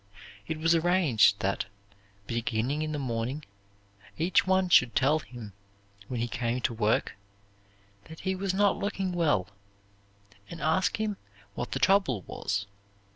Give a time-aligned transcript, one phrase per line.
[0.47, 1.65] It was arranged that,
[2.25, 3.45] beginning in the morning,
[4.17, 5.53] each one should tell him,
[6.07, 7.15] when he came to work,
[8.05, 9.49] that he was not looking well,
[10.49, 11.17] and ask him
[11.53, 12.65] what the trouble was.